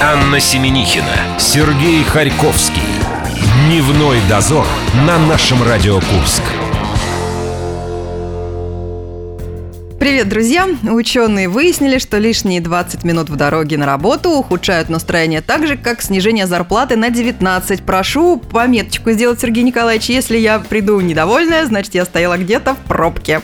[0.00, 2.80] Анна Семенихина, Сергей Харьковский.
[3.66, 4.64] Дневной дозор
[5.04, 6.42] на нашем Радио Курск.
[9.98, 10.68] Привет, друзья!
[10.88, 16.00] Ученые выяснили, что лишние 20 минут в дороге на работу ухудшают настроение так же, как
[16.00, 17.82] снижение зарплаты на 19.
[17.82, 20.10] Прошу пометочку сделать, Сергей Николаевич.
[20.10, 23.40] Если я приду недовольная, значит, я стояла где-то в пробке.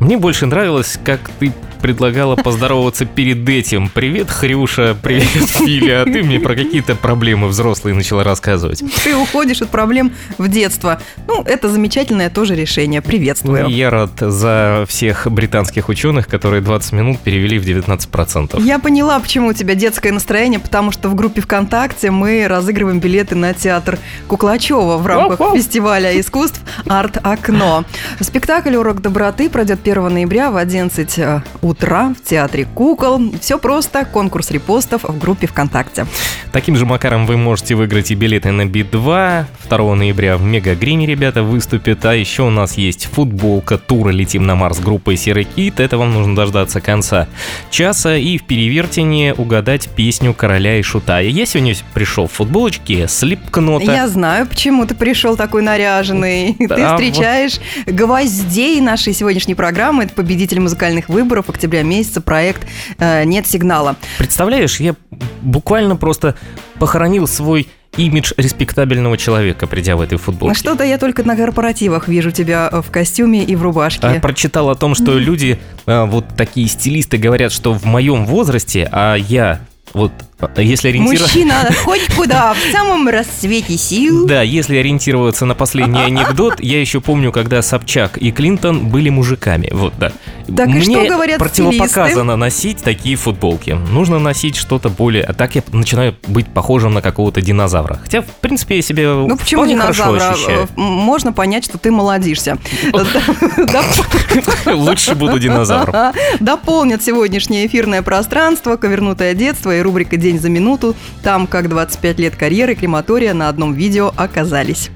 [0.00, 1.52] Мне больше нравилось, как ты
[1.82, 3.90] предлагала поздороваться перед этим.
[3.92, 8.82] Привет, Хрюша, привет, Филя, а ты мне про какие-то проблемы взрослые начала рассказывать.
[9.02, 11.02] Ты уходишь от проблем в детство.
[11.26, 13.02] Ну, это замечательное тоже решение.
[13.02, 13.68] Приветствую.
[13.68, 18.62] Я рад за всех британских ученых, которые 20 минут перевели в 19%.
[18.62, 23.34] Я поняла, почему у тебя детское настроение, потому что в группе ВКонтакте мы разыгрываем билеты
[23.34, 27.84] на театр Куклачева в рамках фестиваля искусств «Арт-окно».
[28.20, 33.20] Спектакль «Урок доброты» пройдет 1 ноября в 11 утра утра в Театре кукол.
[33.40, 36.06] Все просто, конкурс репостов в группе ВКонтакте.
[36.52, 39.44] Таким же макаром вы можете выиграть и билеты на Би-2.
[39.68, 42.04] 2 ноября в Мегагрине ребята выступят.
[42.04, 45.80] А еще у нас есть футболка тура «Летим на Марс» группой «Серый кит».
[45.80, 47.26] Это вам нужно дождаться конца
[47.70, 51.20] часа и в перевертине угадать песню «Короля и Шута».
[51.20, 53.90] Я сегодня пришел в футболочке Слипкнота.
[53.90, 56.56] Я знаю, почему ты пришел такой наряженный.
[56.58, 57.94] Да, ты встречаешь вот...
[57.94, 60.04] гвоздей нашей сегодняшней программы.
[60.04, 62.66] Это победитель музыкальных выборов октября месяца проект
[62.98, 63.94] э, «Нет сигнала».
[64.18, 64.96] Представляешь, я
[65.42, 66.34] буквально просто
[66.80, 70.58] похоронил свой имидж респектабельного человека, придя в этой футболке.
[70.58, 74.08] Что-то я только на корпоративах вижу тебя в костюме и в рубашке.
[74.08, 78.88] А, прочитал о том, что люди, а, вот такие стилисты говорят, что в моем возрасте,
[78.90, 79.60] а я
[79.94, 80.10] вот
[80.56, 81.38] если ориентироваться...
[81.38, 84.26] Мужчина хоть куда, в самом расцвете сил.
[84.26, 89.68] Да, если ориентироваться на последний анекдот, я еще помню, когда Собчак и Клинтон были мужиками.
[89.72, 90.12] Вот, да.
[90.54, 93.78] Так Мне и что говорят противопоказано носить такие футболки.
[93.90, 95.24] Нужно носить что-то более...
[95.24, 97.98] А так я начинаю быть похожим на какого-то динозавра.
[98.02, 100.36] Хотя, в принципе, я себя Ну почему динозавра?
[100.76, 102.58] Можно понять, что ты молодишься.
[104.66, 106.12] Лучше буду динозавром.
[106.40, 110.94] Дополнят сегодняшнее эфирное пространство, ковернутое детство и рубрика «День за минуту».
[111.22, 114.90] Там, как 25 лет карьеры крематория на одном видео оказались.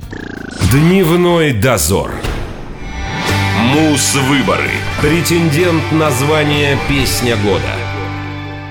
[0.70, 2.10] Дневной дозор.
[3.72, 4.70] Мус-выборы.
[5.00, 7.74] Претендент на звание «Песня года».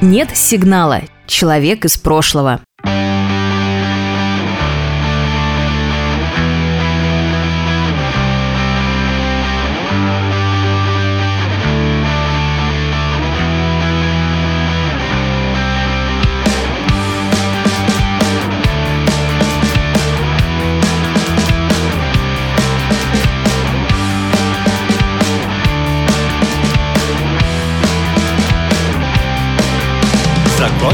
[0.01, 1.01] Нет сигнала.
[1.27, 2.61] Человек из прошлого.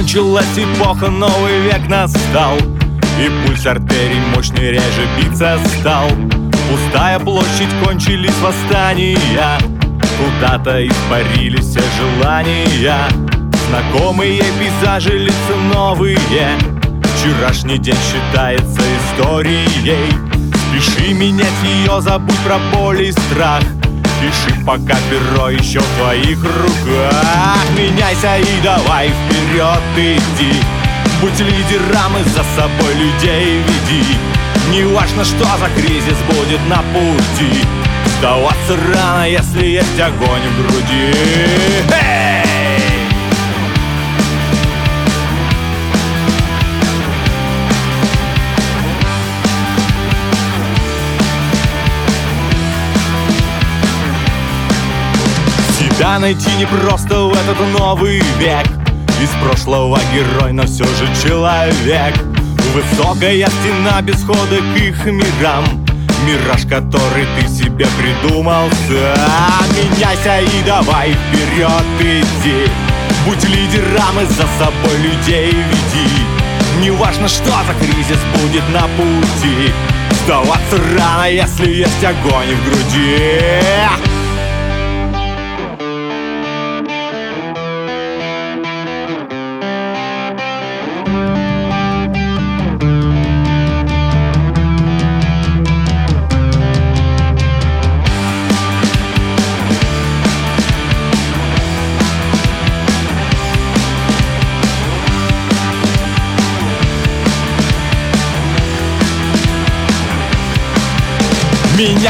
[0.02, 2.58] Закончилась эпоха, новый век настал.
[2.58, 6.10] И пульс артерий мощный реже биться стал.
[6.72, 9.60] Пустая площадь, кончились восстания.
[10.18, 12.98] Куда-то испарились все желания.
[13.70, 16.18] Знакомые пейзажи, лица новые.
[17.04, 18.82] Вчерашний день считается
[19.14, 20.08] историей.
[20.72, 23.62] Спеши менять ее, забудь про боль и страх
[24.22, 27.58] Пиши, пока перо еще в твоих руках.
[27.76, 30.54] Меняйся и давай вперед иди.
[31.22, 34.18] Будь лидером и за собой людей веди.
[34.70, 37.66] Не важно, что за кризис будет на пути.
[38.20, 41.16] Сдаваться рано, если есть огонь в груди.
[41.92, 42.51] Эй!
[56.02, 58.66] Тебя найти не просто в этот новый век.
[59.22, 62.16] Из прошлого герой, но все же человек.
[62.74, 65.64] Высокая стена без хода к их мирам.
[66.26, 71.70] Мираж, который ты себе придумал сам Меняйся и давай вперед
[72.00, 72.72] иди.
[73.28, 76.82] Будь лидером и за собой людей веди.
[76.82, 79.72] Не важно, что за кризис будет на пути.
[80.24, 83.91] Сдаваться рано, если есть огонь в груди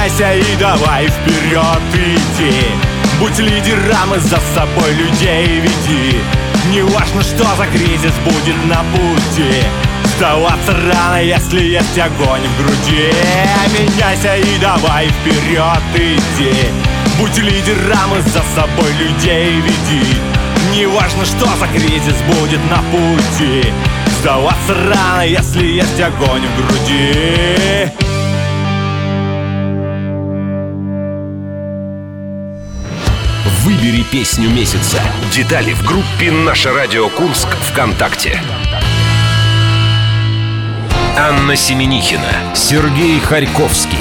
[0.02, 2.66] Меняйся и давай вперед иди
[3.20, 6.20] Будь лидером и за собой людей веди.
[6.72, 9.64] Не важно, что за кризис будет на пути.
[10.18, 13.14] Сдаваться рано, если есть огонь в груди.
[13.78, 16.56] Меняйся и давай вперед иди
[17.20, 20.18] Будь лидером и за собой людей веди.
[20.72, 23.72] Не важно, что за кризис будет на пути.
[24.20, 28.11] Сдаваться рано, если есть огонь в груди
[33.82, 35.02] Выбери песню месяца.
[35.34, 38.40] Детали в группе «Наше радио Курск» ВКонтакте.
[41.18, 43.98] Анна Семенихина, Сергей Харьковский.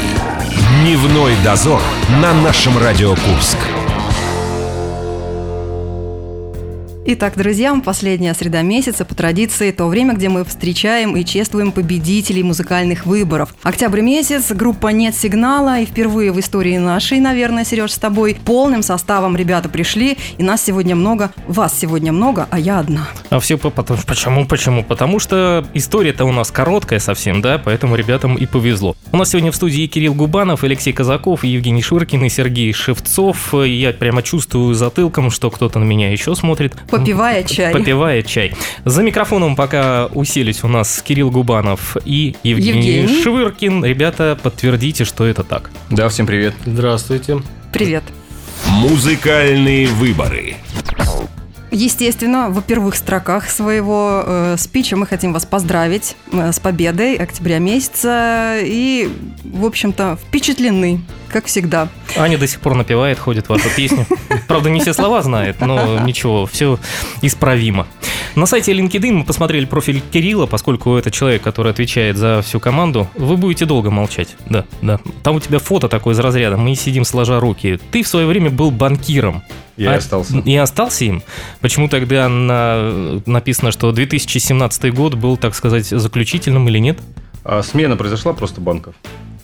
[0.83, 1.81] Дневной дозор
[2.21, 3.57] на нашем Радио Курск.
[7.07, 12.43] Итак, друзья, последняя среда месяца, по традиции, то время, где мы встречаем и чествуем победителей
[12.43, 13.55] музыкальных выборов.
[13.63, 18.83] Октябрь месяц, группа «Нет сигнала», и впервые в истории нашей, наверное, Сереж, с тобой, полным
[18.83, 23.09] составом ребята пришли, и нас сегодня много, вас сегодня много, а я одна.
[23.31, 24.85] А все по- потому- почему, почему?
[24.85, 28.95] Потому что история-то у нас короткая совсем, да, поэтому ребятам и повезло.
[29.11, 33.55] У нас сегодня в студии Кирилл Губанов, Алексей Казаков, Евгений Шуркин и Сергей Шевцов.
[33.55, 36.77] Я прямо чувствую затылком, что кто-то на меня еще смотрит.
[36.91, 37.73] Попивая чай.
[37.73, 38.53] Попивая чай.
[38.85, 43.23] За микрофоном пока уселись у нас Кирилл Губанов и Евгений, Евгений.
[43.23, 43.85] Швыркин.
[43.85, 45.71] Ребята, подтвердите, что это так.
[45.91, 46.55] Да, всем привет.
[46.65, 47.43] Здравствуйте.
[47.73, 48.03] Привет.
[48.69, 50.57] Музыкальные выборы.
[51.71, 57.59] Естественно, во первых строках своего э, спича мы хотим вас поздравить э, с победой октября
[57.59, 59.09] месяца и,
[59.45, 61.89] в общем-то, впечатлены, как всегда.
[62.17, 64.05] Аня до сих пор напевает, ходит вашу песню.
[64.49, 66.81] Правда, не все слова знает, но ничего, все
[67.23, 67.87] исправимо.
[68.37, 73.09] На сайте LinkedIn мы посмотрели профиль Кирилла, поскольку это человек, который отвечает за всю команду.
[73.17, 74.37] Вы будете долго молчать.
[74.49, 75.01] Да, да.
[75.23, 76.57] Там у тебя фото такое из разряда.
[76.57, 77.79] Мы сидим сложа руки.
[77.91, 79.43] Ты в свое время был банкиром.
[79.77, 80.39] Я А- и остался.
[80.39, 81.23] И остался им?
[81.61, 86.99] Почему тогда на- написано, что 2017 год был, так сказать, заключительным или нет?
[87.45, 88.95] А, смена произошла просто банков.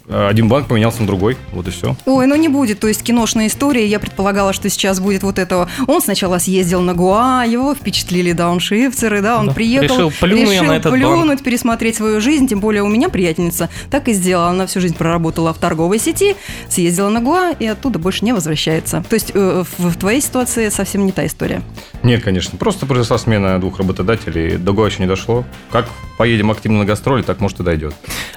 [0.08, 1.96] А, Один банк поменялся на другой, вот и все.
[2.06, 3.86] Ой, ну не будет, то есть киношная история.
[3.86, 5.68] Я предполагала, что сейчас будет вот этого.
[5.86, 9.52] Он сначала съездил на Гуа, его впечатлили дауншифтеры, да, он Да.
[9.52, 12.46] приехал, Решил, плюну я на этот плюнуть, пересмотреть свою жизнь.
[12.46, 14.48] Тем более у меня приятельница так и сделала.
[14.48, 16.36] Она всю жизнь проработала в торговой сети,
[16.68, 19.04] съездила на Гуа и оттуда больше не возвращается.
[19.08, 21.62] То есть э, в, в твоей ситуации совсем не та история.
[22.02, 25.44] Нет, конечно, просто произошла смена двух работодателей, до года еще не дошло.
[25.70, 25.88] Как
[26.18, 27.94] поедем активно на гастроли, так может и дойдет.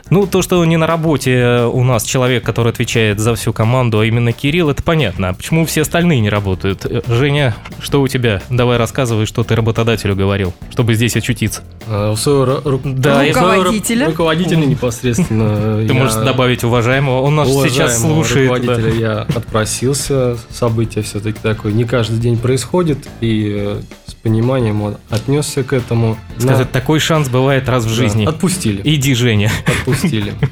[0.09, 4.05] Ну, то, что не на работе у нас человек, который отвечает за всю команду, а
[4.05, 5.29] именно Кирилл, это понятно.
[5.29, 6.85] А почему все остальные не работают?
[6.85, 8.41] Э, Женя, что у тебя?
[8.49, 11.61] Давай рассказывай, что ты работодателю говорил, чтобы здесь очутиться.
[11.87, 14.05] А, У своего ру- Да, у своего ру- Руководителя.
[14.07, 15.83] руководителя непосредственно.
[15.87, 17.21] Ты можешь добавить уважаемого.
[17.21, 18.49] Он нас сейчас слушает.
[18.49, 20.37] руководителя я отпросился.
[20.49, 23.07] Событие все-таки такое не каждый день происходит.
[23.21, 26.17] И э, с пониманием он отнесся к этому.
[26.37, 28.25] Скажет, На- такой шанс бывает раз в жизни.
[28.25, 28.81] Отпустили.
[28.83, 29.51] Иди, Женя.
[29.65, 30.33] Отпустили.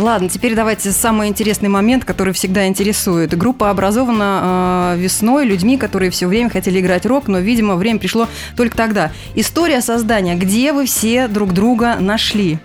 [0.00, 3.36] Ладно, теперь давайте самый интересный момент, который всегда интересует.
[3.36, 8.26] Группа образована э, весной людьми, которые все время хотели играть рок, но, видимо, время пришло
[8.56, 9.12] только тогда.
[9.34, 10.36] История создания.
[10.36, 12.58] Где вы все друг друга нашли?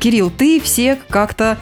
[0.00, 1.58] Кирилл, ты всех как-то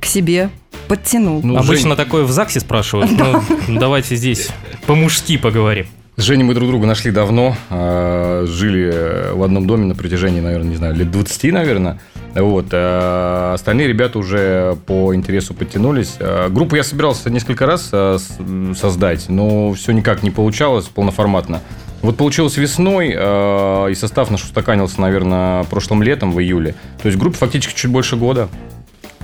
[0.00, 0.48] к себе
[0.88, 1.42] подтянул.
[1.42, 3.10] Ну, Обычно Жень- такое в ЗАГСе спрашивают.
[3.68, 4.48] но давайте здесь
[4.86, 5.86] по-мужски поговорим.
[6.16, 10.40] С Женей мы друг друга нашли давно, а, жили э, в одном доме на протяжении,
[10.40, 12.00] наверное, не знаю, лет 20, наверное.
[12.34, 12.66] Вот.
[12.72, 16.16] а Остальные ребята уже по интересу подтянулись.
[16.20, 21.60] А, Группу я собирался несколько раз м, создать, но все никак не получалось полноформатно.
[22.00, 26.74] Вот получилось весной, и состав наш устаканился, наверное, прошлым летом, в июле.
[27.00, 28.48] То есть группе фактически чуть больше года.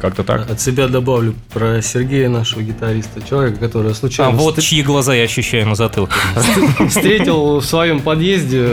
[0.00, 0.48] Как-то так.
[0.50, 5.14] От себя добавлю про Сергея, нашего гитариста, человека, который А случайно вот встр- чьи глаза
[5.14, 6.14] я ощущаю на затылке.
[6.88, 8.66] встретил в своем подъезде,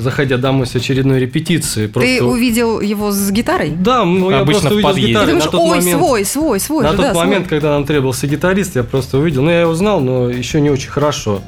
[0.00, 1.86] заходя домой с очередной репетиции.
[1.86, 3.70] Ты Просто- увидел его с гитарой?
[3.70, 5.06] Да, ну я Обычно просто увидел подъезде.
[5.06, 5.26] Ты гитару.
[5.26, 7.24] думаешь, на тот ой, момент, свой, свой, свой на же, тот да, свой».
[7.26, 9.42] момент, когда нам требовался гитарист, я просто увидел.
[9.42, 11.40] Ну, я его знал, но еще не очень хорошо.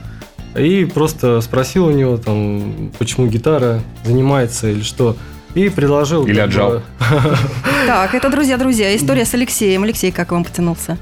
[0.58, 5.16] И просто спросил у него, там, почему гитара занимается или что.
[5.56, 6.26] И предложил...
[6.26, 6.82] Или отжал.
[7.86, 9.84] Так, это, друзья, друзья, история с Алексеем.
[9.84, 10.98] Алексей, как вам потянулся?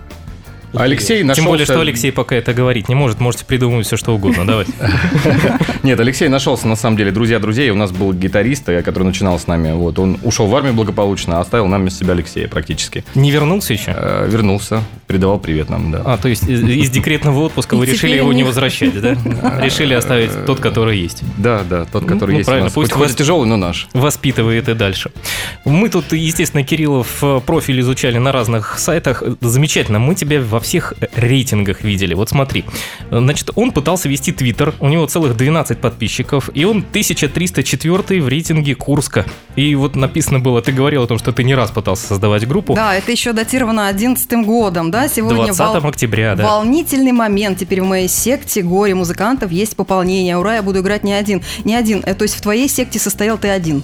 [0.74, 1.42] Алексей нашелся...
[1.42, 3.20] Тем более, что Алексей пока это говорить не может.
[3.20, 4.46] Можете придумывать все, что угодно.
[4.46, 4.66] Давай.
[5.82, 7.70] Нет, Алексей нашелся, на самом деле, друзья друзей.
[7.70, 9.72] У нас был гитарист, э, который начинал с нами.
[9.72, 13.04] Вот, он ушел в армию благополучно, а оставил нам вместо себя Алексея практически.
[13.14, 13.94] Не вернулся еще?
[13.96, 16.02] Э, Вернулся, передавал привет нам, да.
[16.04, 19.16] А, то есть из, декретного отпуска вы решили его не возвращать, да?
[19.60, 21.22] Решили оставить тот, который есть.
[21.36, 23.16] Да, да, тот, который ну, есть у правильно, пусть ходит.
[23.16, 23.88] тяжелый, но наш.
[23.92, 25.10] Воспитывает и дальше.
[25.64, 29.22] Мы тут, естественно, Кириллов э, профиль изучали на разных сайтах.
[29.40, 29.98] Замечательно.
[29.98, 32.14] Мы тебя во всех рейтингах видели.
[32.14, 32.64] Вот смотри.
[33.11, 38.75] Значит, он пытался вести твиттер, у него целых 12 подписчиков, и он 1304 в рейтинге
[38.75, 39.25] Курска.
[39.56, 42.75] И вот написано было, ты говорил о том, что ты не раз пытался создавать группу.
[42.75, 45.09] Да, это еще датировано 11 годом, да?
[45.09, 46.44] Сегодня 20 октября, да.
[46.44, 47.59] волнительный момент.
[47.59, 50.37] Теперь в моей секте горе музыкантов есть пополнение.
[50.37, 51.42] Ура, я буду играть не один.
[51.64, 52.02] Не один.
[52.04, 53.83] Э, То есть в твоей секте состоял ты один.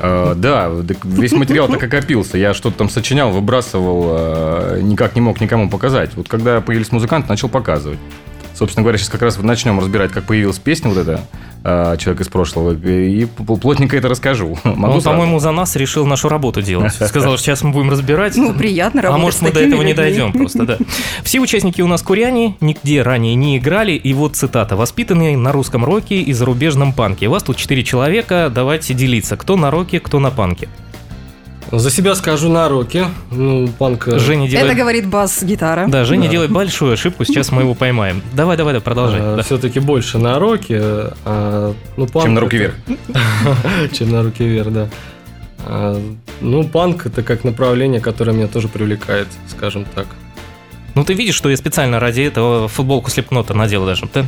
[0.00, 0.70] Э, Да,
[1.04, 2.38] весь материал так и копился.
[2.38, 6.14] Я что-то там сочинял, выбрасывал, э, никак не мог никому показать.
[6.14, 7.98] Вот когда появились музыканты, начал показывать.
[8.54, 11.20] Собственно говоря, сейчас как раз начнем разбирать, как появилась песня вот эта
[11.64, 14.56] э, «Человек из прошлого», и плотненько это расскажу.
[14.64, 16.94] Могу Он, по-моему, за нас решил нашу работу делать.
[17.00, 18.36] Сказал, что сейчас мы будем разбирать.
[18.36, 19.94] Ну, приятно А работать может, с мы до этого не людьми.
[19.94, 20.78] дойдем просто, да.
[21.24, 24.76] Все участники у нас куряне, нигде ранее не играли, и вот цитата.
[24.76, 27.26] «Воспитанные на русском роке и зарубежном панке».
[27.26, 29.36] У вас тут четыре человека, давайте делиться.
[29.36, 30.68] Кто на роке, кто на панке.
[31.72, 33.06] За себя скажу на роке.
[33.30, 34.08] Ну, панк...
[34.08, 34.70] э, Женя делает...
[34.70, 35.86] Это говорит бас-гитара.
[35.88, 36.28] Да, Женя Да.
[36.28, 38.22] делает большую ошибку, сейчас мы его поймаем.
[38.32, 39.20] Давай, давай, давай, продолжай.
[39.20, 39.42] Да.
[39.42, 40.80] все-таки больше на роке.
[41.24, 42.74] а, ну, панк Чем на руки вверх.
[43.92, 44.88] Чем на руки вверх, да.
[45.66, 46.00] А,
[46.40, 50.06] Ну, панк это как направление, которое меня тоже привлекает, скажем так.
[50.94, 54.08] Ну ты видишь, что я специально ради этого футболку слепнота надел даже.
[54.14, 54.24] Да?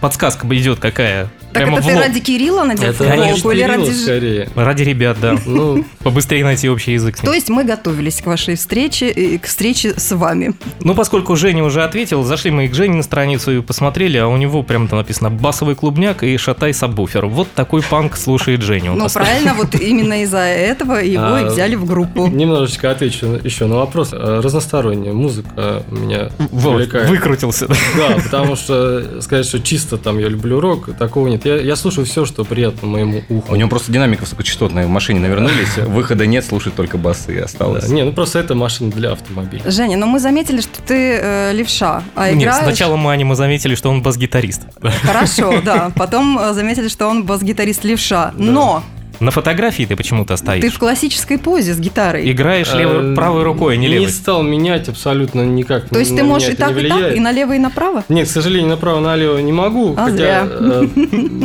[0.00, 1.28] Подсказка бы идет какая.
[1.52, 2.02] Так Прямо это ты лоб.
[2.02, 3.90] ради Кирилла надел Это конечно, футболку или ради...
[3.90, 4.48] скорее.
[4.54, 5.36] Ради ребят, да.
[5.46, 7.16] Ну, Побыстрее найти общий язык.
[7.22, 10.52] То есть мы готовились к вашей встрече и к встрече с вами.
[10.80, 14.28] Ну, поскольку Женя уже ответил, зашли мы и к Жене на страницу и посмотрели, а
[14.28, 17.26] у него прям там написано «басовый клубняк» и «шатай сабвуфер».
[17.26, 18.94] Вот такой панк слушает Женю.
[18.94, 22.26] Ну, правильно, вот именно из-за этого его и А, взяли в группу.
[22.26, 24.10] немножечко отвечу еще на вопрос.
[24.12, 27.08] А, Разносторонняя музыка меня Вот, привлекает.
[27.08, 27.66] выкрутился.
[27.68, 27.74] да.
[27.96, 31.37] Да, потому что сказать, что чисто там я люблю рок, такого нет.
[31.44, 33.52] Я, я слушаю все, что приятно моему уху.
[33.52, 37.86] У него просто динамика высокочастотная в машине навернулись, выхода нет, слушать только басы осталось.
[37.86, 39.70] Да, Не, ну просто это машина для автомобиля.
[39.70, 42.64] Женя, но мы заметили, что ты э, левша, а Нет, играешь...
[42.64, 44.62] сначала мы Ане мы заметили, что он бас-гитарист.
[45.02, 45.90] Хорошо, да.
[45.94, 48.32] Потом э, заметили, что он бас-гитарист левша.
[48.36, 48.82] Но
[49.20, 50.72] На фотографии ты почему-то ты стоишь.
[50.72, 52.30] в классической позе с гитарой.
[52.30, 54.06] Играешь левой, Э, правой рукой, а не левой.
[54.06, 55.88] Не стал менять абсолютно никак.
[55.88, 58.04] То есть ты можешь и так, и так, и налево, и направо?
[58.08, 59.94] Нет, к сожалению, направо-налево не могу.
[59.96, 60.48] А хотя, зря.
[60.50, 60.86] э,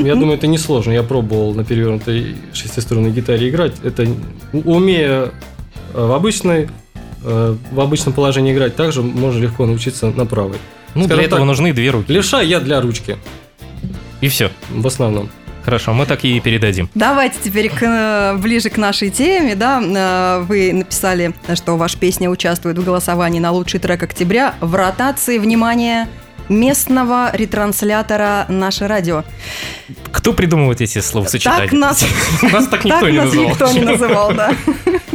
[0.05, 0.91] я думаю, это несложно.
[0.91, 3.73] Я пробовал на перевернутой шестиструнной гитаре играть.
[3.83, 4.07] Это
[4.53, 5.31] умея
[5.93, 6.69] э, в обычной
[7.23, 10.57] э, в обычном положении играть, также можно легко научиться на правой.
[10.93, 12.11] Ну, для скажем этого так, нужны две руки.
[12.11, 13.17] Левша я для ручки,
[14.21, 14.51] И все.
[14.69, 15.29] в основном.
[15.63, 16.89] Хорошо, мы так и передадим.
[16.93, 19.55] Давайте теперь к, э, ближе к нашей теме.
[19.55, 19.81] Да?
[19.81, 25.37] Э, Вы написали, что ваша песня участвует в голосовании на лучший трек октября в ротации,
[25.37, 26.07] внимание,
[26.49, 29.23] местного ретранслятора «Наше радио».
[30.11, 31.69] Кто придумывает эти словосочетания?
[31.69, 32.05] Так нас,
[32.41, 33.49] Нас так никто не называл.
[33.49, 34.53] никто не называл, да.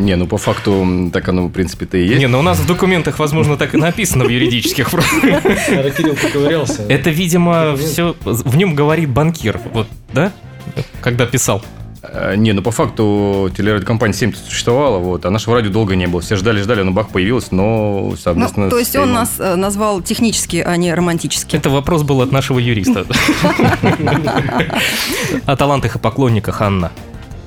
[0.00, 2.18] Не, ну по факту так оно в принципе-то и есть.
[2.18, 4.92] Не, ну у нас в документах, возможно, так и написано в юридических.
[5.22, 6.82] Наверное, Кирилл поковырялся.
[6.88, 10.32] Это, видимо, все в нем говорит банкир, вот, да?
[11.02, 11.62] Когда писал.
[12.02, 16.22] Э, Не, ну по факту телерадиокомпания 7 существовала, вот, а нашего радио долго не было.
[16.22, 18.70] Все ждали-ждали, оно бах появилось, но, Ну, соответственно...
[18.70, 21.56] то есть он нас э, назвал технически, а не романтически.
[21.56, 23.04] Это вопрос был от нашего юриста.
[25.46, 26.90] О талантах и поклонниках Анна.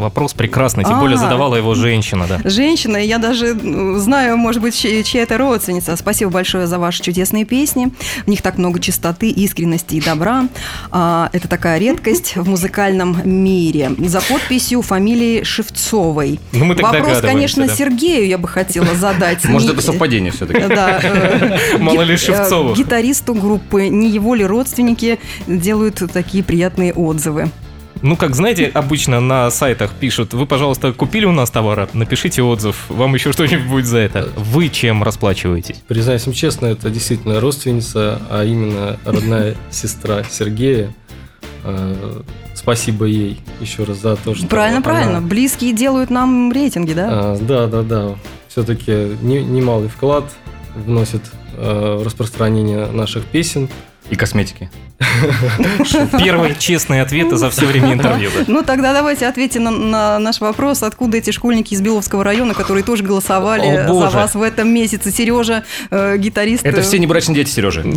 [0.04, 1.20] Вопрос прекрасный, тем более А.
[1.20, 2.42] задавала его женщина, да.
[2.44, 3.54] Женщина, я даже
[4.00, 5.96] знаю, может быть, чья, чья это родственница.
[5.96, 7.90] Спасибо большое за ваши чудесные песни.
[8.26, 10.50] В них так много чистоты, искренности и добра.
[10.92, 13.92] А, это такая редкость в музыкальном мире.
[13.98, 16.40] За подписью фамилии Шевцовой.
[16.52, 17.74] Ну, мы так Вопрос, конечно, да.
[17.74, 19.46] Сергею я бы хотела задать.
[19.46, 20.68] Может, Не- это совпадение все-таки.
[20.68, 22.78] Да, э, Мало ли Шевцовых.
[22.78, 25.18] э, Гитаристу группы, не его ли родственники
[25.48, 27.50] делают такие приятные отзывы.
[28.02, 32.90] Ну, как знаете, обычно на сайтах пишут, вы, пожалуйста, купили у нас товара, напишите отзыв,
[32.90, 34.30] вам еще что-нибудь будет за это.
[34.36, 35.82] Вы чем расплачиваетесь?
[35.88, 40.94] Признаюсь им честно, это действительно родственница, а именно родная сестра Сергея.
[41.64, 42.22] Э,
[42.56, 45.22] Спасибо ей еще раз за то, что Правильно, она- правильно.
[45.22, 47.08] Близкие делают нам рейтинги, да?
[47.12, 48.16] А, Да, да, да.
[48.48, 50.26] Все-таки немалый вклад
[50.76, 51.24] вносит
[51.58, 53.70] э, в распространение наших песен.
[54.10, 54.70] И косметики.
[56.20, 58.30] Первый честный ответ за все время интервью.
[58.48, 62.84] Ну, тогда давайте ответим на, на наш вопрос, откуда эти школьники из Беловского района, которые
[62.84, 65.12] тоже голосовали О, за вас в этом месяце.
[65.12, 66.66] Сережа, э, гитарист.
[66.66, 67.84] Это э, все небрачные дети, Сережи.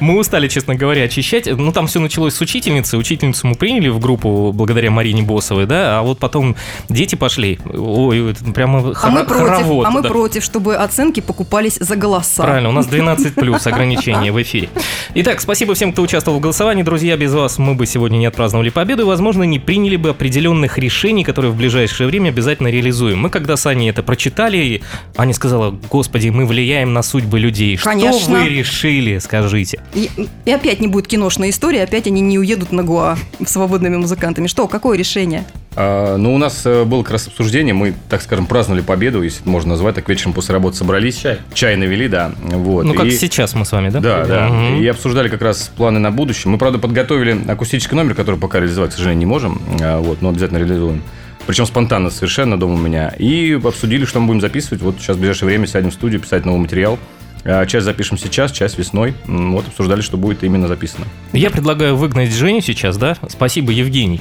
[0.00, 1.46] Мы устали, честно говоря, очищать.
[1.46, 2.96] Ну, там все началось с учительницы.
[2.96, 6.56] Учительницу мы приняли в группу благодаря Марине Босовой, да, а вот потом
[6.88, 7.58] дети пошли.
[7.72, 10.08] Ой, это прямо А мы против, хоровод, а мы да.
[10.08, 12.42] против, чтобы оценки покупались за голоса.
[12.42, 14.68] Правильно, у нас 12 плюс ограничения в эфире.
[15.14, 16.82] Итак, спасибо всем, кто участвовал в голосовании.
[16.82, 20.78] Друзья, без вас мы бы сегодня не отпраздновали победу и, возможно, не приняли бы определенных
[20.78, 23.18] решений, которые в ближайшее время обязательно реализуем.
[23.18, 24.82] Мы, когда с Аней это прочитали,
[25.16, 27.76] Аня сказала, господи, мы влияем на судьбы людей.
[27.76, 28.20] Конечно.
[28.20, 29.82] Что вы решили, скажите?
[29.94, 30.10] И,
[30.44, 34.46] и опять не будет киношной истории, опять они не уедут на Гоа свободными музыкантами.
[34.46, 35.44] Что, какое решение?
[35.76, 39.40] А, ну, у нас э, было как раз обсуждение, мы, так скажем, праздновали победу, если
[39.40, 41.16] это можно назвать, так вечером после работы собрались.
[41.16, 41.38] Чай.
[41.52, 42.32] Чай навели, да.
[42.42, 42.84] Вот.
[42.84, 44.00] Ну, как И- сейчас мы с вами, да?
[44.00, 44.48] Да, да.
[44.48, 44.80] Мгм.
[44.80, 46.50] И обсуждали как раз планы на будущее.
[46.50, 49.60] Мы, правда, подготовили акустический номер, который пока реализовать, к сожалению, не можем.
[49.80, 51.02] А, Вот, но обязательно реализуем.
[51.46, 53.08] Причем спонтанно совершенно дома у меня.
[53.18, 54.80] И обсудили, что мы будем записывать.
[54.82, 56.98] Вот сейчас в ближайшее время сядем в студию, писать новый материал.
[57.44, 59.14] А, Часть запишем сейчас, часть весной.
[59.26, 61.06] Вот обсуждали, что будет именно записано.
[61.32, 63.16] Я предлагаю выгнать Женю сейчас, да?
[63.28, 64.20] Спасибо, Евгений.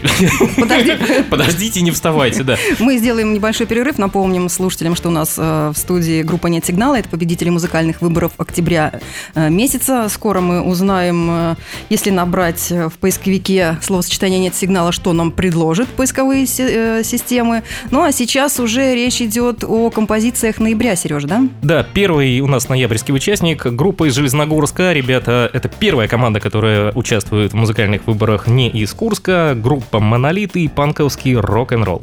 [0.57, 0.93] Подожди,
[1.29, 2.57] Подождите, не вставайте, да.
[2.79, 3.97] Мы сделаем небольшой перерыв.
[3.97, 6.99] Напомним слушателям, что у нас э, в студии группа «Нет сигнала».
[6.99, 8.99] Это победители музыкальных выборов октября
[9.35, 10.07] э, месяца.
[10.09, 11.55] Скоро мы узнаем, э,
[11.89, 17.63] если набрать в поисковике словосочетание «Нет сигнала», что нам предложат поисковые си- системы.
[17.91, 21.43] Ну, а сейчас уже речь идет о композициях ноября, Сережа, да?
[21.61, 24.93] Да, первый у нас ноябрьский участник, группа из Железногорска.
[24.93, 29.53] Ребята, это первая команда, которая участвует в музыкальных выборах не из Курска.
[29.55, 32.01] Группа «Монолит» и панковский рок-н-ролл.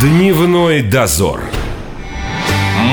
[0.00, 1.40] Дневной дозор.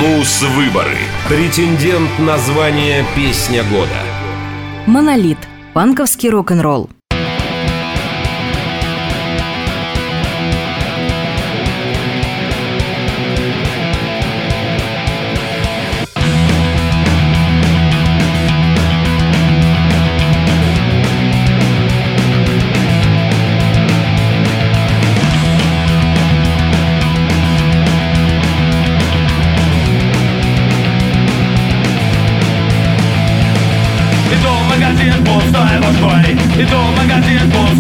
[0.02, 0.98] Мус-выборы.
[1.28, 3.90] Претендент на звание «Песня года».
[4.86, 5.40] Монолит.
[5.74, 6.90] Панковский рок-н-ролл.
[36.70, 37.79] toma tiempo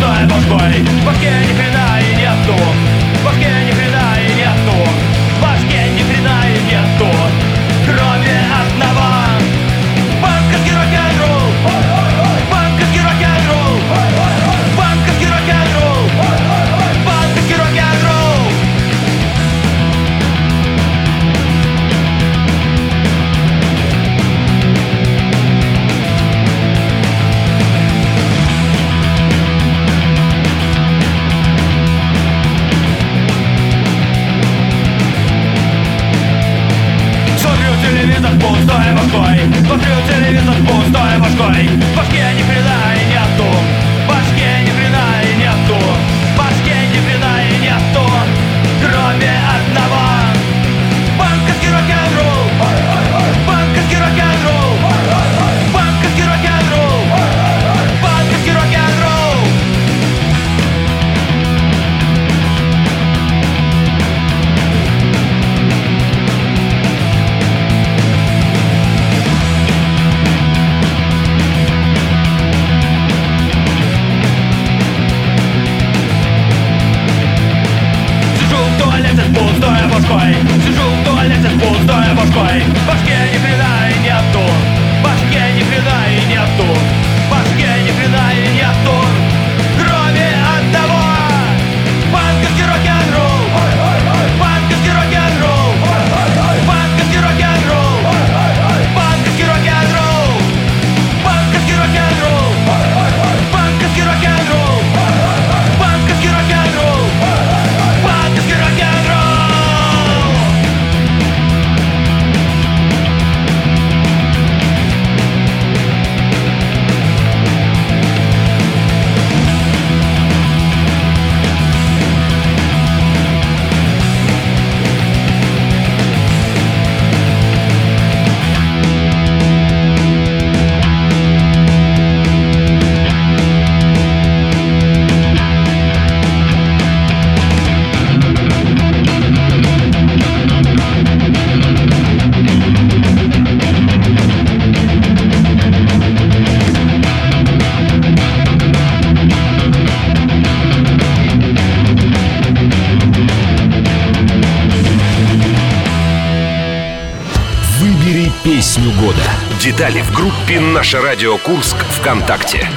[159.70, 162.68] Детали в группе «Наше радио Курск» ВКонтакте.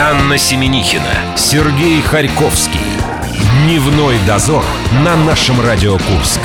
[0.00, 2.80] Анна Семенихина, Сергей Харьковский.
[3.62, 4.64] Дневной дозор
[5.04, 6.40] на нашем радио Курск.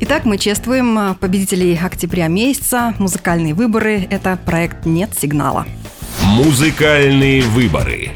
[0.00, 2.94] Итак, мы чествуем а, победителей октября месяца.
[2.98, 5.66] Музыкальные выборы– это проект «Нет сигнала».
[6.24, 8.10] Музыкальные выборы.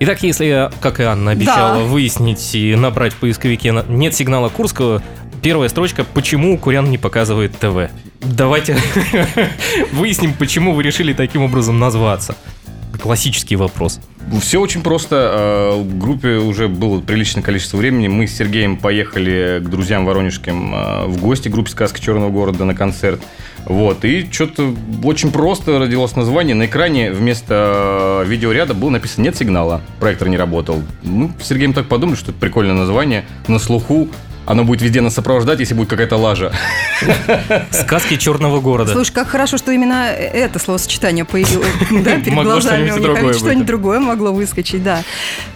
[0.00, 1.84] Итак, если, как и Анна обещала, Да.
[1.84, 5.02] выяснить и набрать в поисковике «нет сигнала Курского»,
[5.42, 8.76] первая строчка «Почему Курян не показывает ТВ?» Давайте
[9.92, 12.36] выясним, почему вы решили таким образом назваться.
[13.00, 14.00] Классический вопрос.
[14.40, 15.72] Все очень просто.
[15.76, 18.08] Э, В группе уже было приличное количество времени.
[18.08, 22.74] Мы с Сергеем поехали к друзьям воронежским э, в гости группе «Сказки Черного города» на
[22.74, 23.20] концерт.
[23.64, 24.04] Вот.
[24.04, 26.54] И что-то очень просто родилось название.
[26.54, 29.80] На экране вместо э, видеоряда было написано «Нет сигнала».
[30.00, 30.82] Проектор не работал.
[31.02, 33.24] Мы с Сергеем так подумали, что это прикольное название.
[33.46, 34.08] На слуху
[34.48, 36.52] оно будет везде нас сопровождать, если будет какая-то лажа.
[37.70, 38.92] Сказки Черного города.
[38.92, 42.86] Слушай, как хорошо, что именно это словосочетание появилось да, перед Могло глазами.
[42.88, 45.02] что-нибудь другое Что-нибудь другое могло выскочить, да.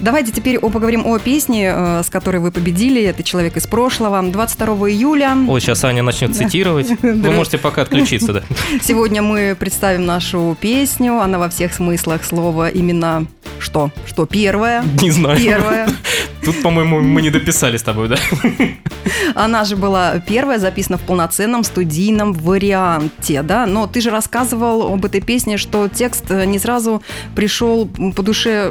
[0.01, 3.03] Давайте теперь о- поговорим о песне, э, с которой вы победили.
[3.03, 4.23] Это «Человек из прошлого».
[4.23, 5.37] 22 июля.
[5.49, 6.89] Ой, сейчас Аня начнет цитировать.
[7.03, 8.43] Вы можете пока отключиться, да.
[8.83, 11.19] Сегодня мы представим нашу песню.
[11.21, 13.27] Она во всех смыслах слова именно
[13.59, 13.91] что?
[14.07, 14.85] Что первая?
[15.01, 15.39] Не знаю.
[15.39, 15.89] Первая.
[16.45, 18.17] Тут, по-моему, мы не дописали с тобой, да?
[19.35, 23.67] Она же была первая, записана в полноценном студийном варианте, да?
[23.67, 27.03] Но ты же рассказывал об этой песне, что текст э, не сразу
[27.35, 28.71] пришел по душе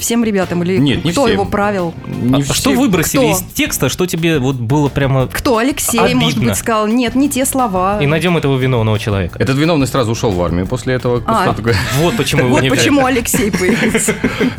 [0.00, 1.32] всем ребятам, или Нет, не кто всем.
[1.34, 1.92] его правил?
[2.06, 3.32] Не А все- Что выбросили Кто?
[3.32, 5.26] из текста, что тебе вот было прямо...
[5.26, 5.58] Кто?
[5.58, 6.22] Алексей, Обидно.
[6.22, 7.98] может быть, сказал, нет, не те слова.
[8.00, 9.38] И найдем этого виновного человека.
[9.38, 11.22] Этот виновный сразу ушел в армию после этого.
[11.26, 11.54] А.
[11.98, 12.78] Вот почему его Вот не взяли.
[12.78, 14.14] почему Алексей появился.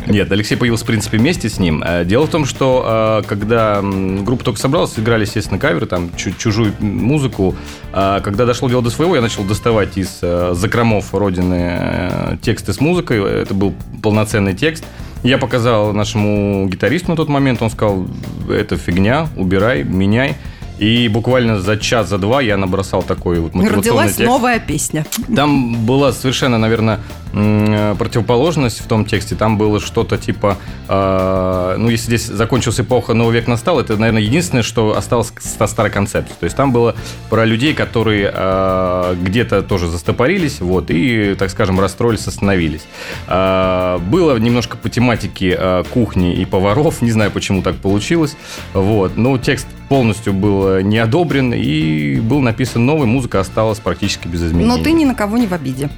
[0.06, 1.82] Нет, Алексей появился, в принципе, вместе с ним.
[1.84, 6.32] Э, Дело в том, что э, когда группа только собралась, играли, естественно, каверы, там, чу-
[6.36, 7.54] чужую музыку.
[7.92, 12.72] А Когда дошло дело до своего, я начал доставать из э, закромов родины э, тексты
[12.72, 13.18] с музыкой.
[13.42, 14.84] Это был полноценный текст.
[15.22, 18.04] Я показал нашему гитаристу на тот момент, он сказал,
[18.50, 20.34] это фигня, убирай, меняй.
[20.80, 24.26] И буквально за час, за два я набросал такой вот мотивационный Родилась текст.
[24.26, 25.06] новая песня.
[25.34, 26.98] Там была совершенно, наверное,
[27.34, 29.34] противоположность в том тексте.
[29.34, 30.56] Там было что-то типа,
[30.88, 35.66] э, ну, если здесь закончилась эпоха, новый век настал, это, наверное, единственное, что осталось со
[35.66, 36.34] старой концепции.
[36.38, 36.94] То есть там было
[37.30, 42.82] про людей, которые э, где-то тоже застопорились, вот, и, так скажем, расстроились, остановились.
[43.26, 48.36] Э, было немножко по тематике э, кухни и поваров, не знаю, почему так получилось,
[48.74, 54.42] вот, но текст полностью был не одобрен, и был написан новый, музыка осталась практически без
[54.42, 54.68] изменений.
[54.68, 55.90] Но ты ни на кого не в обиде.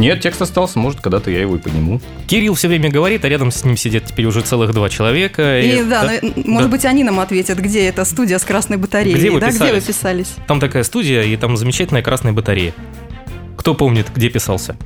[0.00, 2.00] Нет, текст остался, может, когда-то я его и подниму.
[2.26, 5.60] Кирилл все время говорит, а рядом с ним сидят теперь уже целых два человека.
[5.60, 6.76] И, да, да, ну, может да.
[6.76, 9.16] быть, они нам ответят, где эта студия с красной батареей.
[9.16, 9.86] Где вы да, где вы писались?
[9.86, 10.28] писались?
[10.46, 12.72] Там такая студия, и там замечательная красная батарея.
[13.56, 14.76] Кто помнит, где писался?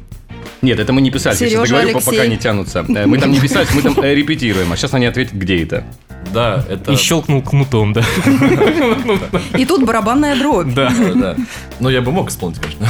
[0.63, 2.11] Нет, это мы не писали, я сейчас Сережа, говорю, Алексей.
[2.11, 2.85] пока не тянутся.
[2.89, 5.85] Э, Мы там не писали, мы там э, репетируем, а сейчас они ответят, где это.
[6.33, 6.93] Да, это...
[6.93, 8.03] И щелкнул кнутом, да.
[9.59, 10.73] И тут барабанная дробь.
[10.75, 10.91] Да.
[10.91, 11.37] Да, да.
[11.81, 12.89] Ну, я бы мог исполнить, конечно.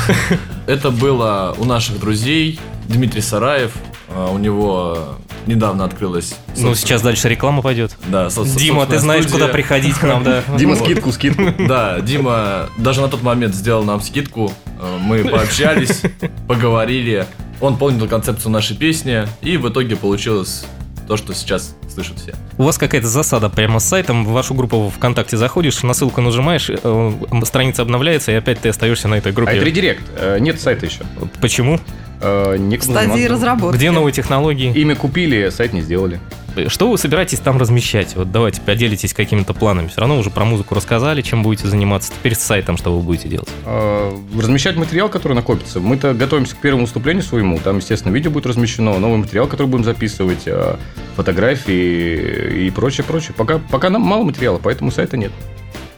[0.66, 2.61] Это было у наших друзей.
[2.88, 3.72] Дмитрий Сараев.
[4.14, 6.35] а, У него недавно открылась...
[6.57, 7.96] Ну, сейчас дальше реклама пойдет.
[8.07, 9.40] Да, со- Дима, ты знаешь, студия.
[9.40, 10.42] куда приходить к нам, да?
[10.59, 11.42] Дима, скидку, скидку.
[11.66, 14.52] Да, Дима даже на тот момент сделал нам скидку.
[14.80, 16.02] Э, Мы пообщались,
[16.48, 17.26] поговорили.
[17.61, 19.26] Он понял концепцию нашей песни.
[19.42, 20.66] И в итоге получилось
[21.07, 22.35] то, что сейчас слышат все.
[22.57, 26.70] У вас какая-то засада прямо с сайтом, в вашу группу ВКонтакте заходишь, на ссылку нажимаешь,
[26.70, 27.12] э,
[27.44, 29.52] страница обновляется, и опять ты остаешься на этой А группе.
[29.52, 31.02] это редирект, э, нет сайта еще.
[31.42, 31.78] Почему?
[32.25, 33.77] Э, В стадии разработки.
[33.77, 34.73] Где новые технологии?
[34.73, 36.21] Имя купили, сайт не сделали.
[36.69, 38.15] Что вы собираетесь там размещать?
[38.15, 39.89] Вот давайте поделитесь какими-то планами.
[39.89, 42.13] Все равно уже про музыку рассказали, чем будете заниматься.
[42.13, 43.49] Теперь с сайтом что вы будете делать?
[43.67, 45.81] Э, Размещать материал, который накопится.
[45.81, 47.59] Мы-то готовимся к первому выступлению своему.
[47.59, 50.77] Там, естественно, видео будет размещено, новый материал, который будем записывать, э,
[51.17, 53.35] фотографии и прочее, прочее.
[53.37, 55.33] Пока, пока нам мало материала, поэтому сайта нет.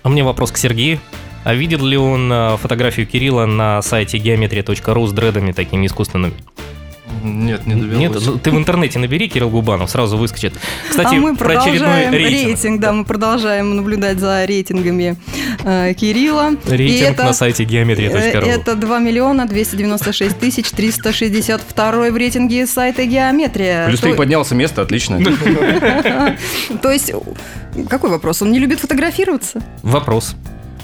[0.02, 1.00] А мне вопрос к Сергею.
[1.46, 6.34] А видел ли он э, фотографию Кирилла на сайте geometry.ru с дредами такими искусственными?
[7.22, 7.98] Нет, не довелось.
[7.98, 10.54] Нет, ну, ты в интернете набери Кирилл Губанов, сразу выскочит.
[10.88, 11.78] Кстати, а мы про очередной
[12.08, 12.80] продолжаем рейтинг.
[12.80, 15.14] да, мы продолжаем наблюдать за рейтингами
[15.62, 16.54] э, Кирилла.
[16.66, 18.44] И Рейтинг это- на сайте э, geometry.ru.
[18.44, 23.86] Это 2 миллиона 296 тысяч 362 в рейтинге сайта Геометрия.
[23.86, 25.20] Плюс То- ты поднялся место, отлично.
[26.82, 27.12] То есть,
[27.88, 28.42] какой вопрос?
[28.42, 29.62] Он не любит фотографироваться?
[29.84, 30.34] Вопрос.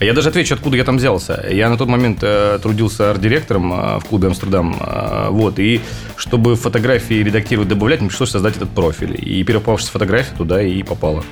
[0.02, 1.46] А Я даже отвечу, откуда я там взялся.
[1.48, 4.76] Я на тот момент э, трудился арт-директором э, в клубе Амстердам.
[4.80, 5.80] э, вот, и
[6.16, 9.16] чтобы фотографии редактировать, добавлять, мне пришлось создать этот профиль.
[9.16, 11.22] И первая попавшаяся фотография туда и попала.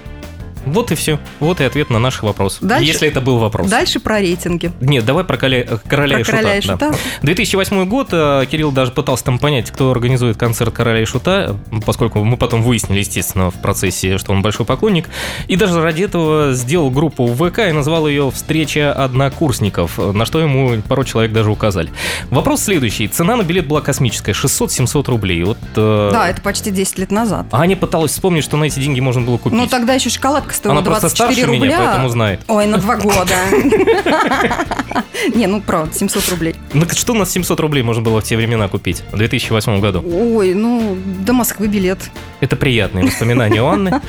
[0.66, 1.18] Вот и все.
[1.40, 2.58] Вот и ответ на наш вопрос.
[2.60, 3.68] Дальше- Если это был вопрос.
[3.68, 4.72] Дальше про рейтинги.
[4.80, 6.36] Нет, давай про коля- э, короля Про и шута.
[6.36, 6.72] короля и да.
[6.72, 6.94] шута.
[7.22, 12.22] 2008 год, э, Кирилл даже пытался там понять, кто организует концерт короля и шута, поскольку
[12.24, 15.08] мы потом выяснили, естественно, в процессе, что он большой поклонник.
[15.48, 20.40] И даже ради этого сделал группу в ВК и назвал ее «Встреча однокурсников», на что
[20.40, 21.90] ему пару человек даже указали.
[22.30, 23.08] Вопрос следующий.
[23.08, 25.44] Цена на билет была космическая, 600-700 рублей.
[25.44, 27.46] Вот, э, Да, это почти 10 лет назад.
[27.52, 29.58] Аня пыталась вспомнить, что на эти деньги можно было купить.
[29.58, 30.10] Ну, тогда еще
[30.50, 31.86] шоколадка стоила Она просто 24 старше меня, рубля.
[31.86, 32.40] поэтому знает.
[32.48, 33.34] Ой, на два года.
[35.34, 36.54] Не, ну правда, 700 рублей.
[36.72, 40.02] Ну, что на 700 рублей можно было в те времена купить, в 2008 году?
[40.04, 41.98] Ой, ну, до Москвы билет.
[42.40, 44.00] Это приятные воспоминания у Анны.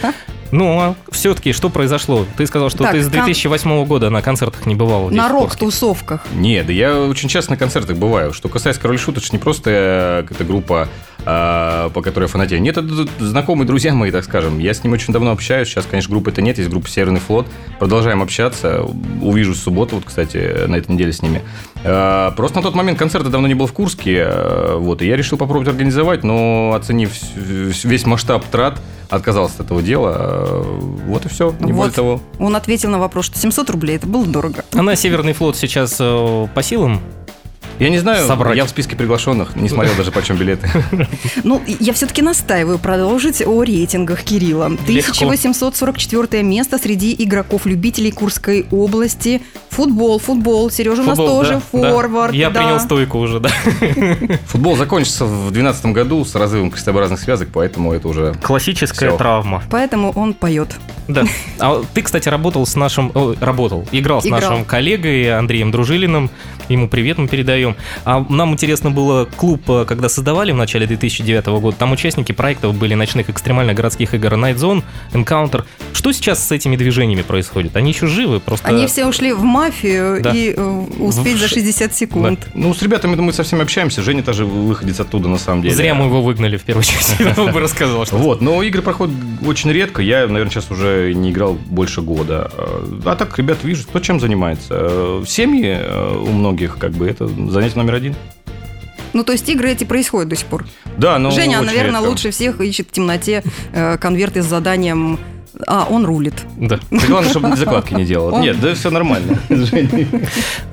[0.51, 2.25] Ну, а все-таки что произошло?
[2.35, 5.09] Ты сказал, что Так, ты с кон- 2008 года на концертах не бывал.
[5.09, 6.25] На рок-тусовках.
[6.33, 8.33] Нет, да я очень часто на концертах бываю.
[8.33, 10.89] Что касается Король Шут, это ж не просто э, какая-то группа,
[11.23, 12.61] по которой я фанатею.
[12.61, 12.87] Нет, это
[13.19, 14.59] знакомые друзья мои, так скажем.
[14.59, 15.67] Я с ним очень давно общаюсь.
[15.67, 17.47] Сейчас, конечно, группы-то нет, есть группа Северный флот.
[17.79, 18.83] Продолжаем общаться.
[19.21, 21.41] Увижу в субботу, вот, кстати, на этой неделе с ними.
[21.83, 24.25] Э, Просто на тот момент концерта давно не был в Курске.
[24.27, 28.79] э, Вот, и я решил попробовать организовать, но оценив весь масштаб трат,
[29.09, 30.63] отказался от этого дела.
[31.05, 31.51] Вот и все.
[31.59, 31.93] Не более Вот.
[31.95, 32.21] того.
[32.39, 34.63] Он ответил на вопрос, что 700 рублей это было дорого.
[34.73, 37.01] А на Северный флот сейчас э, по силам?
[37.81, 38.55] Я не знаю, Собрать.
[38.55, 40.69] я в списке приглашенных, не смотрел даже почем билеты.
[41.43, 44.69] Ну, я все-таки настаиваю продолжить о рейтингах Кирилла.
[44.87, 45.25] Легко.
[45.25, 49.41] 1844 место среди игроков-любителей Курской области.
[49.69, 50.69] Футбол, футбол.
[50.69, 52.33] Сережа у нас тоже форвард.
[52.33, 53.49] Я принял стойку уже, да.
[54.47, 58.35] Футбол закончится в 2012 году с разрывом крестообразных связок, поэтому это уже...
[58.43, 59.63] Классическая травма.
[59.71, 60.75] Поэтому он поет.
[61.07, 61.23] Да.
[61.59, 63.11] А ты, кстати, работал с нашим...
[63.15, 64.41] о, работал, играл с Играл.
[64.41, 66.29] нашим коллегой Андреем Дружилиным.
[66.71, 67.75] Ему привет мы передаем.
[68.05, 72.75] А нам интересно было клуб, э, когда создавали в начале 2009 года, там участники проектов
[72.75, 75.63] были ночных экстремально-городских игр Night Zone, Encounter.
[75.93, 77.75] Что сейчас с этими движениями происходит?
[77.75, 78.39] Они еще живы?
[78.39, 78.67] Просто...
[78.69, 80.31] Они все ушли в мафию Да.
[80.31, 82.47] и э, успеть В за ш- 60 секунд.
[82.53, 84.01] Ну, с ребятами мы со всеми общаемся.
[84.01, 85.75] Женя тоже выходец оттуда, на самом деле.
[85.75, 87.35] Зря мы его выгнали в первую очередь.
[87.37, 88.15] Я бы рассказал, что...
[88.17, 90.01] Вот, но игры проходят очень редко.
[90.01, 92.49] Я, наверное, сейчас уже не играл больше года.
[93.05, 94.67] А так, ребят, вижу, кто чем занимается.
[94.79, 95.77] Э, Семьи
[96.21, 98.15] у многих, как бы, это занятие номер один.
[99.13, 100.65] Ну, то есть игры эти происходят до сих пор.
[100.97, 102.09] Да, но Женя, очень наверное, редко.
[102.09, 103.43] лучше всех ищет в темноте
[103.73, 105.19] э, конверты с заданием
[105.67, 106.33] «А, он рулит».
[106.57, 106.79] Да.
[106.89, 108.33] Да Главное, чтобы закладки не делал.
[108.33, 109.39] Он- Нет, да все нормально.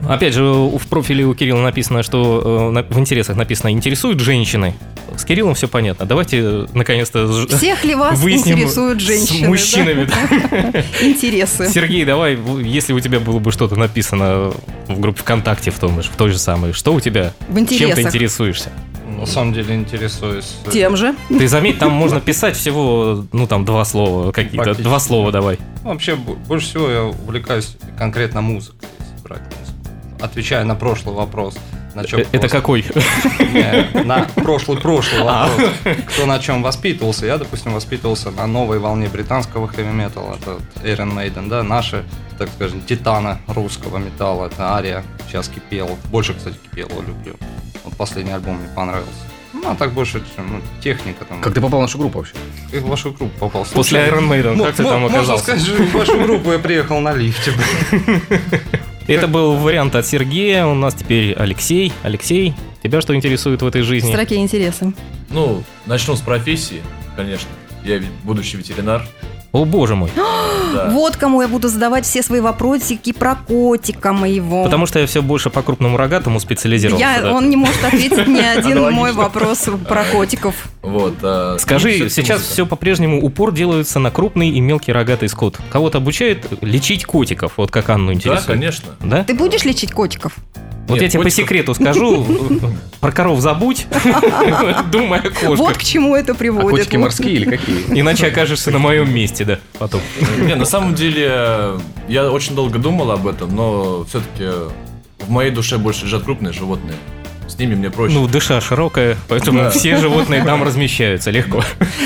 [0.08, 4.74] Опять же, в профиле у Кирилла написано, что э, в интересах написано «интересуют женщины».
[5.16, 6.06] С Кириллом все понятно.
[6.06, 9.46] Давайте, э, наконец-то, Всех ли вас интересуют женщины?
[9.46, 10.08] с мужчинами.
[11.02, 11.68] Интересы.
[11.70, 14.52] Сергей, давай, если у тебя было бы что-то написано
[14.86, 17.32] в группе ВКонтакте, в, том, же- в той же самой, что у тебя?
[17.48, 18.04] В Чем ты интересах.
[18.06, 18.70] интересуешься?
[19.18, 20.56] На самом деле интересуюсь.
[20.72, 21.14] Тем же.
[21.28, 24.74] Ты заметь, там можно писать всего, ну там, два слова какие-то.
[24.74, 25.58] Два слова давай.
[25.82, 29.78] Вообще, бо- больше всего я увлекаюсь конкретно музыкой, если брать музыку.
[30.20, 31.56] Отвечая на прошлый вопрос.
[31.94, 32.84] На чем Э, Это какой?
[34.04, 35.48] на прошлый-прошлый А.
[35.48, 35.70] вопрос.
[36.14, 37.26] Кто на чем воспитывался?
[37.26, 40.36] Я, допустим, воспитывался на новой волне британского хэви-металла.
[40.40, 42.04] Это Iron Maiden, да, наши,
[42.38, 44.46] так скажем, титана русского металла.
[44.46, 45.98] Это Ария, сейчас Кипел.
[46.12, 47.34] Больше, кстати, Кипелова люблю.
[47.88, 49.10] Вот последний альбом мне понравился.
[49.54, 51.40] Ну, а так больше ну, техника там.
[51.40, 52.34] Как ты попал в нашу группу вообще?
[52.70, 53.66] Как в вашу группу попал?
[53.72, 55.42] После Iron Maiden, мо- как ты там Можно оказался?
[55.44, 57.52] сказать, что в вашу группу я приехал на лифте.
[59.06, 60.66] Это был вариант от Сергея.
[60.66, 61.94] У нас теперь Алексей.
[62.02, 64.10] Алексей, тебя что интересует в этой В жизни?
[64.10, 64.92] строке интересы.
[65.30, 66.82] Ну, начну с профессии,
[67.16, 67.48] конечно.
[67.84, 69.06] Я ведь будущий ветеринар.
[69.52, 70.10] О, боже мой.
[70.16, 70.90] Да.
[70.92, 74.64] Вот кому я буду задавать все свои вопросики про котика моего.
[74.64, 77.04] Потому что я все больше по крупному рогатому специализировался.
[77.06, 77.32] Я, да.
[77.32, 80.54] он не может ответить ни один мой вопрос про котиков.
[80.82, 81.14] Вот.
[81.22, 82.52] а, Скажи, ну, сейчас музыка.
[82.52, 85.58] все по-прежнему упор делается на крупный и мелкий рогатый скот.
[85.70, 88.44] Кого-то обучают лечить котиков, вот как Анну Да, интересует.
[88.46, 88.88] конечно.
[89.00, 89.24] Да?
[89.24, 90.34] Ты будешь лечить котиков?
[90.88, 92.26] Вот Нет, я тебе по секрету скажу,
[93.00, 93.86] про коров забудь,
[94.90, 96.70] думай о Вот к чему это А приводит.
[96.70, 97.78] котики морские или какие?
[98.00, 100.00] Иначе окажешься на моем месте, да, потом.
[100.40, 101.72] Не, на самом деле,
[102.08, 104.44] я очень долго думал об этом, но все-таки
[105.18, 106.94] в моей душе больше лежат крупные животные.
[107.46, 108.14] С ними мне проще.
[108.14, 109.70] Ну, дыша широкая, поэтому Да.
[109.70, 111.62] все животные там размещаются легко.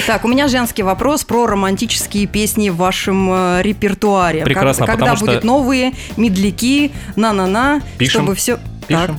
[0.07, 4.45] Так, у меня женский вопрос про романтические песни в вашем э, репертуаре.
[4.45, 8.59] Прекрасно, Когда что- будут новые медляки, на-на-на, чтобы все...
[9.01, 9.19] Пишем.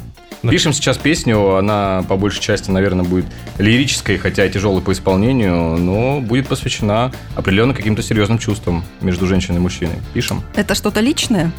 [0.52, 3.26] Пишем сейчас песню, она по большей части, наверное, будет
[3.60, 9.58] лирической, хотя и тяжелой по исполнению, но будет посвящена определенно каким-то серьезным чувствам между женщиной
[9.58, 9.96] и мужчиной.
[10.14, 10.44] Пишем.
[10.56, 11.52] Это что-то личное?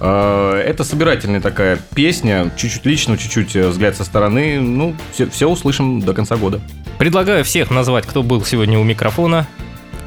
[0.00, 4.58] Э, Это собирательная такая песня, чуть-чуть лично, чуть-чуть э, взгляд со стороны.
[4.60, 6.60] Ну, все, все услышим до конца года.
[6.98, 9.46] Предлагаю всех назвать, кто был сегодня у микрофона.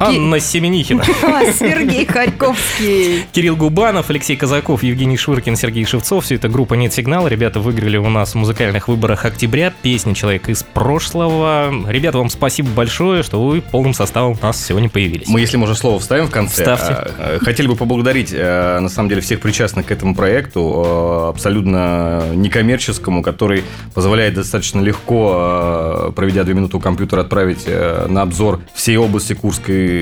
[0.04, 1.02] Анна Семенихина.
[1.24, 3.24] А, Сергей Харьковский.
[3.32, 6.24] Кирилл Губанов, Алексей Казаков, Евгений Швыркин, Сергей Шевцов.
[6.24, 7.28] Все это группа «Нет сигнала».
[7.28, 9.72] Ребята выиграли у нас в музыкальных выборах октября.
[9.82, 11.72] Песня «Человек из прошлого».
[11.88, 15.26] Ребята, вам спасибо большое, что вы полным составом у нас сегодня появились.
[15.28, 16.62] Мы, если можно, слово вставим в конце.
[16.62, 16.92] Вставьте.
[16.92, 21.28] А, э, Хотели бы поблагодарить, э, на самом деле, всех причастных к этому проекту, э,
[21.30, 23.64] абсолютно некоммерческому, который
[23.94, 29.93] позволяет достаточно легко, проведя две минуты у компьютера, отправить на обзор всей области Курской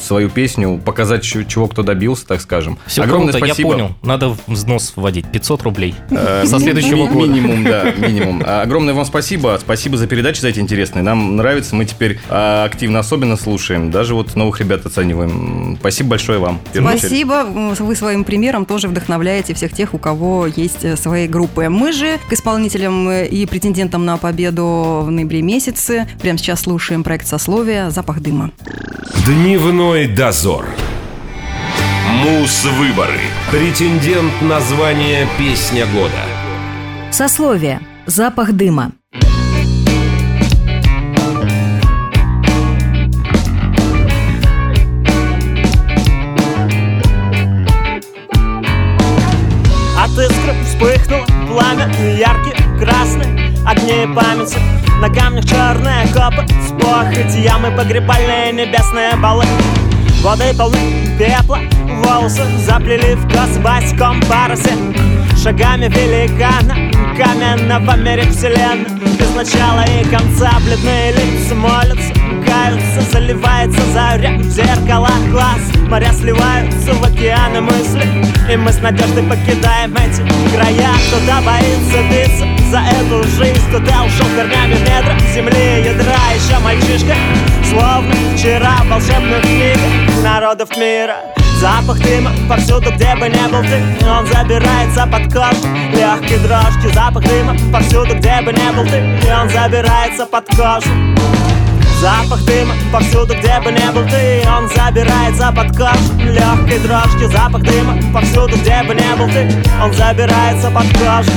[0.00, 2.78] свою песню, показать, чего кто добился, так скажем.
[2.86, 3.68] Все Огромное круто, спасибо.
[3.68, 3.94] я понял.
[4.02, 5.26] Надо взнос вводить.
[5.30, 5.94] 500 рублей.
[6.10, 7.30] Э, Со следующего года.
[7.30, 8.42] Минимум, да, минимум.
[8.44, 9.58] А, Огромное вам спасибо.
[9.60, 11.02] Спасибо за передачи, за эти интересные.
[11.02, 13.90] Нам нравится, мы теперь а, активно особенно слушаем.
[13.90, 15.76] Даже вот новых ребят оцениваем.
[15.80, 16.60] Спасибо большое вам.
[16.72, 17.44] Спасибо.
[17.44, 21.68] Вы своим примером тоже вдохновляете всех тех, у кого есть э, свои группы.
[21.68, 27.02] Мы же к исполнителям э, и претендентам на победу в ноябре месяце прямо сейчас слушаем
[27.02, 27.90] проект «Сословие.
[27.90, 28.50] Запах дыма».
[29.30, 30.66] Дневной дозор.
[32.14, 33.20] Мус-выборы.
[33.52, 37.12] Претендент на звание «Песня года».
[37.12, 37.80] Сословие.
[38.06, 38.90] Запах дыма.
[49.96, 51.88] От искры вспыхнуло пламя
[52.18, 54.58] яркий, красный Огни памяти
[55.00, 59.46] На камнях черные копы Спохоть ямы погребальные небесные балы.
[60.22, 61.60] Воды полны пепла
[62.04, 64.72] Волосы заплели в кос в баськом парусе
[65.42, 68.90] Шагами великана Каменного мире вселенной.
[69.18, 72.19] Без начала и конца Бледные лица молятся
[72.70, 75.58] Каются, заливается заря в зеркала глаз.
[75.88, 78.06] Моря сливаются в океаны мысли
[78.48, 80.22] И мы с надеждой покидаем эти
[80.54, 80.92] края.
[81.08, 86.16] Кто-то боится биться за эту жизнь Кто-то ушел корнями в недра земли ядра.
[86.34, 87.14] Еще мальчишка,
[87.68, 91.16] словно вчера в волшебных книгах Народов мира.
[91.60, 97.22] Запах дыма повсюду, где бы не был ты Он забирается под кожу Легкие дрожки Запах
[97.22, 100.88] дыма повсюду, где бы не был ты И он забирается под кожу
[102.00, 107.60] Запах дыма повсюду, где бы не был ты Он забирается под кожу Легкой дрожки Запах
[107.60, 109.46] дыма повсюду, где бы не был ты
[109.82, 111.30] Он забирается под кожу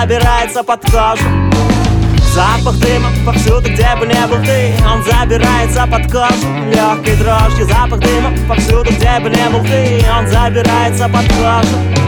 [0.00, 1.24] забирается под кожу.
[2.32, 6.46] Запах дыма повсюду, где бы не был ты Он забирается под кожу.
[6.72, 12.07] Легкой дрожью Запах дыма повсюду, где бы не был ты Он забирается под кожу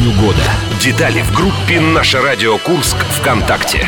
[0.00, 0.42] песню года.
[0.80, 3.86] Детали в группе «Наше радио Курск» ВКонтакте.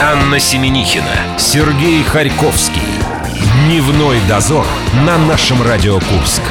[0.00, 2.82] Анна Семенихина, Сергей Харьковский.
[3.64, 4.66] Дневной дозор
[5.04, 6.42] на нашем радио Курск.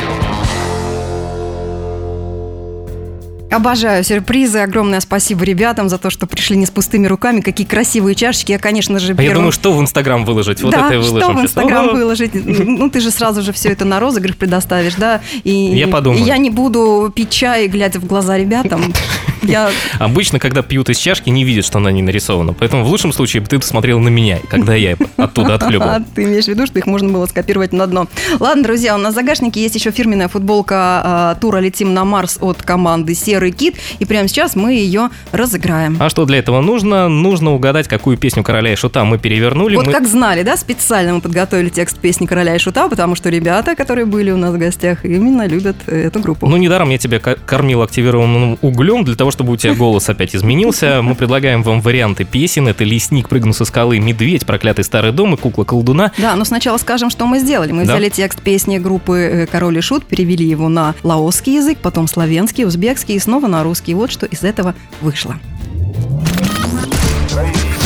[3.55, 4.59] Обожаю сюрпризы.
[4.59, 7.39] Огромное спасибо ребятам за то, что пришли не с пустыми руками.
[7.39, 8.51] Какие красивые чашечки.
[8.51, 10.61] Я, конечно же, А я первым- думаю, что в Инстаграм выложить?
[10.61, 11.21] Вот да, это и выложим.
[11.21, 11.41] что в.
[11.43, 12.31] Инстаграм выложить?
[12.33, 15.21] Ну, ты же сразу же все это на розыгрыш предоставишь, да?
[15.45, 16.21] И, Я подумаю.
[16.21, 18.93] и я не буду пить чай, глядя в глаза ребятам.
[19.51, 22.53] Я Обычно, когда пьют из чашки, не видят, что на ней нарисовано.
[22.53, 25.85] Поэтому в лучшем случае ты посмотрел на меня, когда я оттуда отхлебывал.
[25.95, 28.07] А, ты имеешь в виду, что их можно было скопировать на дно.
[28.39, 32.37] Ладно, друзья, у нас в загашнике есть еще фирменная футболка а, тура «Летим на Марс»
[32.41, 33.75] от команды «Серый кит».
[33.99, 35.97] И прямо сейчас мы ее разыграем.
[35.99, 37.07] А что для этого нужно?
[37.07, 39.75] Нужно угадать, какую песню короля и шута мы перевернули.
[39.75, 43.29] Вот Мы- как знали, да, специально мы подготовили текст песни «Короля и шута», потому что
[43.29, 46.47] ребята, которые были у нас в гостях, именно любят эту группу.
[46.47, 50.33] Ну, недаром я тебя ко- кормил активированным углем, для того, чтобы у тебя голос опять
[50.33, 51.01] изменился.
[51.01, 52.69] Мы предлагаем вам варианты песен.
[52.69, 56.13] Это «Лесник прыгнул со скалы», «Медведь», «Проклятый старый дом» и «Кукла-колдуна».
[56.17, 57.73] Да, но сначала скажем, что мы сделали.
[57.73, 57.91] Мы Да.
[57.95, 62.63] взяли текст песни группы э, «Король и Шут», перевели его на лаосский язык, потом славянский,
[62.65, 63.93] узбекский и снова на русский.
[63.93, 65.35] Вот что из этого вышло.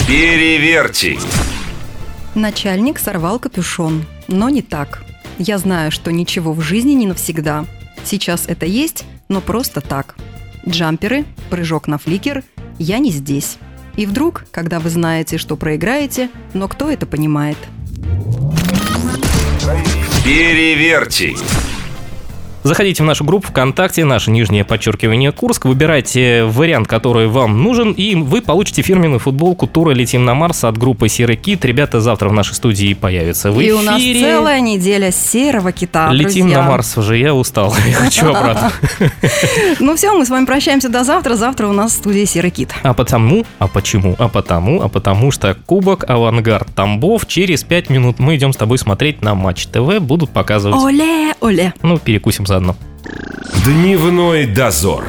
[0.08, 1.18] Переверьте.
[2.36, 5.04] Начальник сорвал капюшон, но не так.
[5.40, 7.66] Я знаю, что ничего в жизни не навсегда.
[8.06, 10.16] Сейчас это есть, но просто так.
[10.68, 12.44] Джамперы, прыжок на фликер,
[12.78, 13.58] я не здесь.
[13.96, 17.58] И вдруг, когда вы знаете, что проиграете, но кто это понимает?
[20.24, 21.36] Переверьте.
[22.62, 28.16] Заходите в нашу группу ВКонтакте, наше нижнее подчеркивание Курск, выбирайте вариант, который вам нужен, и
[28.16, 31.64] вы получите фирменную футболку тура «Летим на Марс» от группы «Серый кит».
[31.64, 33.74] Ребята завтра в нашей студии появятся в И эфире.
[33.76, 36.62] у нас целая неделя серого кита, Летим друзья.
[36.64, 38.72] на Марс уже, я устал, я хочу обратно.
[39.80, 41.36] Ну все, мы с вами прощаемся до завтра.
[41.36, 42.74] Завтра у нас в студии Серый Кит.
[42.84, 48.20] А потому, а почему, а потому, а потому что Кубок Авангард Тамбов через 5 минут
[48.20, 50.76] мы идем с тобой смотреть на Матч ТВ, будут показывать.
[50.82, 51.74] Оле, оле.
[51.84, 52.76] Ну, перекусим заодно.
[53.64, 55.06] Дневной дозор.